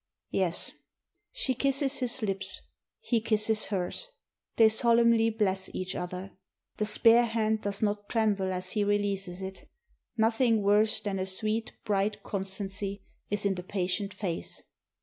[0.31, 0.71] "Yes."
[1.31, 2.61] She kisses his lips;
[3.01, 4.07] he kisses hers;
[4.55, 6.31] they solemnly bless each other.
[6.77, 9.69] The spare hand does not tremble as he re leases it;
[10.17, 14.63] nothing worse than a sweet, bright constancy is in the patient face.